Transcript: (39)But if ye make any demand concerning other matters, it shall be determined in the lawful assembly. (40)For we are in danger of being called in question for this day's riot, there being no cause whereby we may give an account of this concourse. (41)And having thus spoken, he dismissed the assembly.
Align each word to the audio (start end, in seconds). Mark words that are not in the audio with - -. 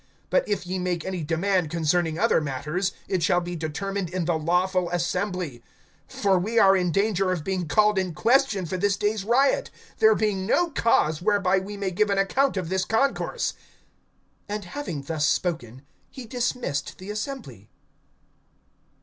(39)But 0.31 0.43
if 0.47 0.65
ye 0.65 0.79
make 0.79 1.05
any 1.05 1.23
demand 1.23 1.69
concerning 1.69 2.17
other 2.17 2.41
matters, 2.41 2.91
it 3.07 3.21
shall 3.21 3.39
be 3.39 3.55
determined 3.55 4.09
in 4.09 4.25
the 4.25 4.33
lawful 4.35 4.89
assembly. 4.89 5.63
(40)For 6.09 6.41
we 6.41 6.57
are 6.57 6.75
in 6.75 6.91
danger 6.91 7.31
of 7.31 7.43
being 7.43 7.67
called 7.67 7.99
in 7.99 8.15
question 8.15 8.65
for 8.65 8.77
this 8.77 8.97
day's 8.97 9.23
riot, 9.23 9.69
there 9.99 10.15
being 10.15 10.47
no 10.47 10.71
cause 10.71 11.21
whereby 11.21 11.59
we 11.59 11.77
may 11.77 11.91
give 11.91 12.09
an 12.09 12.17
account 12.17 12.57
of 12.57 12.69
this 12.69 12.83
concourse. 12.83 13.53
(41)And 14.49 14.63
having 14.63 15.01
thus 15.03 15.27
spoken, 15.29 15.83
he 16.09 16.25
dismissed 16.25 16.97
the 16.97 17.11
assembly. 17.11 17.69